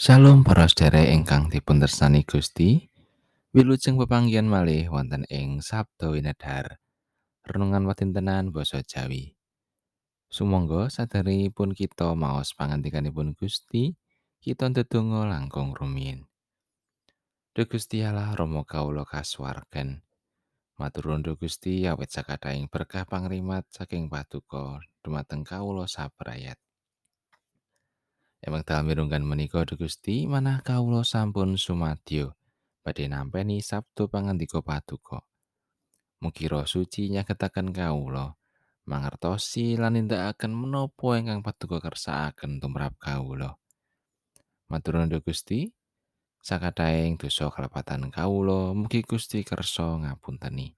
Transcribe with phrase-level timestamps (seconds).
[0.00, 2.88] Shalom para sedherek ingkang dipuntersani Gusti.
[3.52, 6.80] Wilujeng pepanggihan malih wonten ing Sabda Winedhar.
[7.44, 9.36] Renungan watintenan basa Jawi.
[10.32, 13.92] Sumangga sadèrèngipun kita maos pangandikanipun Gusti,
[14.40, 16.24] kita ndedonga langkung rumiyin.
[17.52, 20.00] Duh Gusti Allah Rama kawula kasuwargan.
[20.80, 26.56] Matur nuwun Gusti awit sakathahing berkah pangrimat saking Paduka dumateng kawula sabrayat.
[28.40, 32.32] Emang dalam mirunggan menika Duh Gusti manah kawula sampun sumadyo
[32.80, 35.20] badhe nampi sabdo pangandika Paduka.
[36.24, 38.32] Mugi roh suci nyagetaken kawula
[38.88, 43.60] mangertosi lan nindakaken menapa ingkang Paduka kersakaken tumrap kawula.
[44.72, 45.68] Matur nuwun Gusti.
[46.40, 50.72] Sakathahing dosa kalepatan kawula mugi Gusti kersa ngapunteni.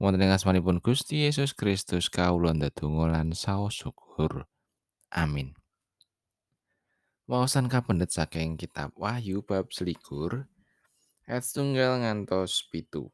[0.00, 4.48] Wonten ing asmanipun Gusti Yesus Kristus kawula ndedonga lan saos syukur.
[5.12, 5.52] Amin.
[7.26, 10.46] Wawasan kapendet saking kitab Wahyu bab selikur
[11.26, 13.10] ayat setunggal ngantos pitu.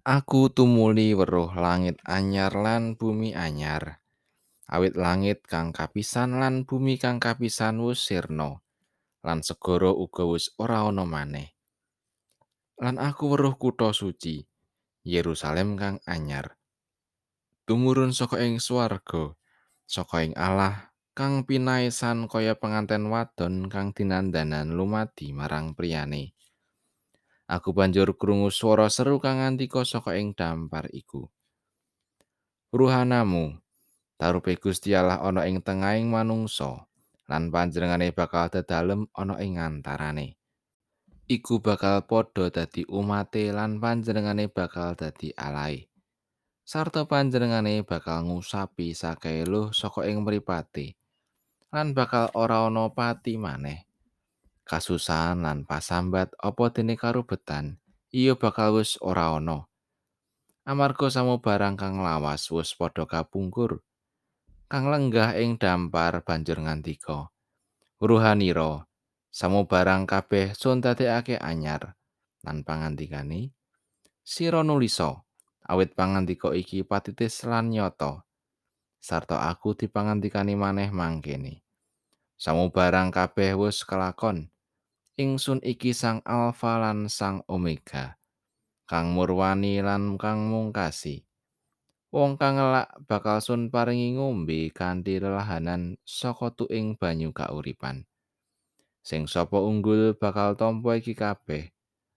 [0.00, 4.00] Aku tumuli weruh langit anyar lan bumi anyar.
[4.64, 8.64] Awit langit kang kapisan lan bumi kang kapisan wus sirna.
[9.20, 11.52] Lan segara uga wis ora ana maneh.
[12.80, 14.40] Lan aku weruh kutha suci,
[15.04, 16.56] Yerusalem kang anyar.
[17.68, 19.36] Tumurun saka ing swarga,
[19.84, 26.36] saka ing Allah kang pinaesan kaya penganten wadon kang dinandanan lumadi marang priyane.
[27.48, 31.24] Aku banjur krungu swara seru kang ngandika saka ing dampar iku.
[32.68, 33.56] Ruhanamu,
[34.20, 36.84] tarupe Gusti Allah ana ing tengahing manungsa,
[37.32, 40.36] lan panjenengane bakal dedalem ana ing antarane.
[41.32, 45.88] Iku bakal padha dadi umate lan panjenengane bakal dadi alai.
[46.60, 51.05] Sarta panjenengane bakal ngusapi sakeluh saka ing mripate.
[51.70, 53.86] Lan bakal ora ana pati maneh.
[54.66, 57.78] Kasusahan lan pasambat apa dene karubetan,
[58.10, 59.70] iya bakal wis ora ana.
[60.66, 63.86] Amarga samo barang kang lawas wis padha kapungkur.
[64.66, 67.30] Kang lenggah ing dampar banjur ngandika.
[68.02, 68.82] Ruhanira,
[69.30, 71.94] samo barang kabeh sun dadekake anyar.
[72.42, 73.54] Lan pangandikane,
[74.26, 75.22] sira nulisa,
[75.62, 78.25] awit pangandika iki patitis lan nyata.
[79.06, 81.62] Sarta aku dipangandikani maneh mangkene.
[82.34, 84.50] Samu barang kabeh wis kelakon.
[85.14, 88.18] Ingsun iki sang alfa lan sang omega.
[88.82, 91.22] Kang murwani lan kang mungkasi.
[92.10, 98.10] Wong kang ngelak bakal sun paringi ngombe kanthi lelahanan saka tuing banyu kauripan.
[99.06, 101.70] Sing sapa unggul bakal tampa iki kabeh.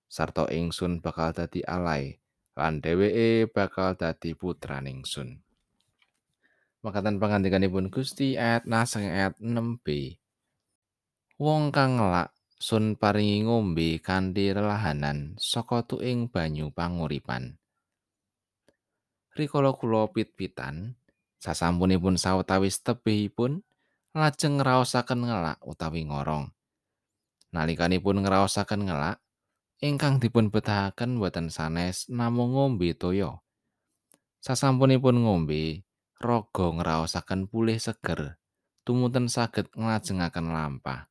[0.09, 2.17] Sarta ingsun bakal dadi alai
[2.57, 5.45] lan dheweke bakal dadi putraning sun.
[6.79, 10.15] Makatan pangandikanipun Gusti ayat naseng ayat 6b.
[11.35, 17.59] Wong kang ngelak sun paringi ngombe kanthi lelahanan saka tuing banyu panguripan.
[19.35, 20.95] Rikala kula pit-pitan,
[21.43, 23.59] sasampunipun sawetawis tebihipun
[24.15, 26.47] lajeng ngraosaken ngelak utawi ngorong.
[27.51, 29.19] Nalikanipun ngraosaken ngelak,
[29.83, 33.39] ingkang dipun betahaken boten sanes namung ngombe toya.
[34.39, 35.83] Sasampunipun ngombe,
[36.19, 38.35] raga ngraosaken pulih seger
[38.83, 41.07] tumuten saged nglajengaken lampah.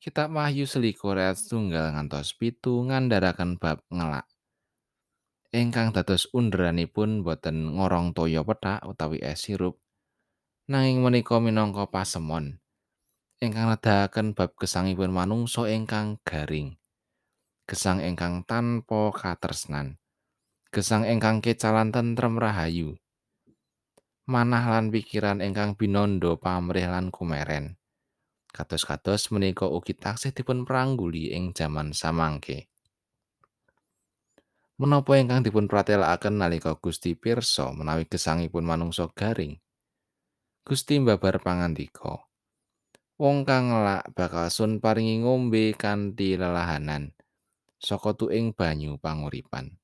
[0.00, 4.24] Kitab Wahyu selikur ayat tunggal ngantos pitu ngandharaken bab ngelak.
[5.50, 9.82] Ingkang dados underanipun boten ngorong toya pethak utawi es sirup,
[10.70, 12.62] nanging menika minangka pasemon.
[13.42, 16.78] Ingkang nedahaken bab gesangipun manungsa ingkang garing.
[17.66, 19.96] Gesang ingkang tanpa katresnan.
[20.70, 23.00] Gesang ingkang kecalan tentrem rahayu.
[24.30, 27.74] Manah lan pikiran ingkang binondo pamrih lan kumeren.
[28.54, 32.70] Kados-kados menika ugi taksih dipun prangguli ing jaman samangke.
[34.78, 39.58] Menapa ingkang dipun pratelakaken nalika Gusti pirsa menawi gesangipun manungsa garing?
[40.62, 42.22] Gusti mbabar pangandika.
[43.18, 47.12] Wong kang ngelak bakal sun paringi ngombe kanthi lelahanan
[47.76, 49.76] saka tuing banyu panguripan.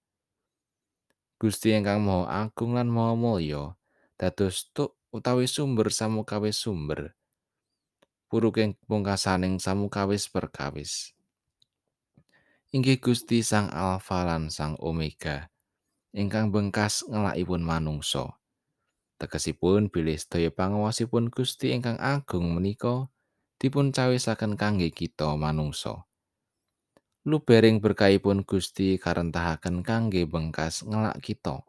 [1.37, 3.76] Gusti ingkang Maha Agung lan Maha Mulya
[4.17, 7.13] dados tuk utawi sumber samukawis sumber.
[8.33, 11.13] Puruking pungkasaning samukawis perkawis.
[12.75, 15.53] Inggih Gusti Sang Alfa lan Sang Omega,
[16.11, 18.35] ingkang bengkas ngelakipun manungsa.
[19.17, 23.09] Tegesipun bilih sedaya panguwasipun Gusti ingkang agung menika
[23.57, 26.05] dipun cawisaken kangge kita manungsa.
[27.25, 31.65] Lubering berkahipun Gusti karentahaken kangge bengkas ngelak kita.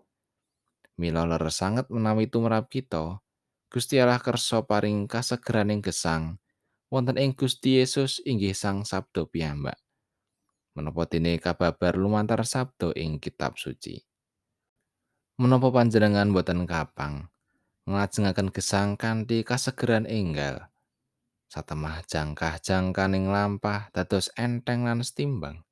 [0.98, 3.22] Mila leres sanget menawi tumrap kita,
[3.70, 6.42] Gusti Allah kersa paring kasegeraning gesang
[6.88, 9.78] wonten ing Gusti Yesus inggih Sang Sabdo piyambak.
[10.74, 13.98] Menapa dene kababar lumantar sabdo ing kitab suci.
[15.38, 17.28] Menapa panjenengan boten kapang
[17.88, 20.72] nglajengaken gesang kanthi kasegeran enggal.
[21.48, 25.67] Satemah jangkah jangkaning lampah dados enteng lan setimbang.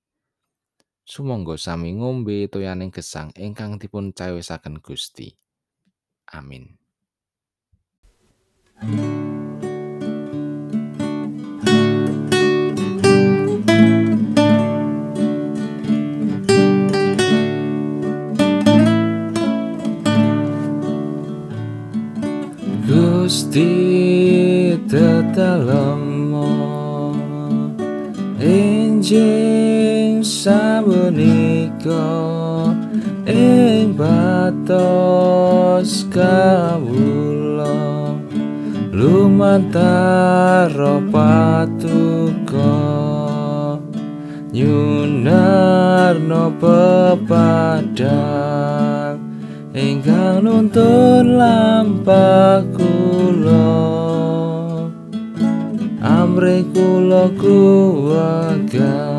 [1.06, 5.30] Sumangga sami ngombe toyaning gesang ingkang dipun cawisaken Gusti.
[6.34, 6.74] Amin.
[22.90, 23.70] Gusti
[24.90, 26.50] tetelemo
[28.42, 29.65] enjing
[30.46, 32.06] sabunika
[33.26, 38.14] ing batos kawula.
[38.94, 40.70] Lumantar
[41.10, 42.78] patuko.
[44.54, 47.98] Nyunarno pepadang.
[49.74, 53.66] Ingkang nuntun lampah kula.
[56.06, 59.15] Amre kula kuwaga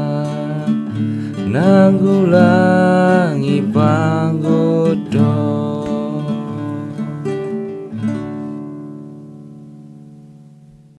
[1.56, 2.65] menanggulah